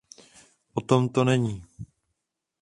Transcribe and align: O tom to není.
O 0.75 0.81
tom 0.89 1.03
to 1.13 1.23
není. 1.23 1.63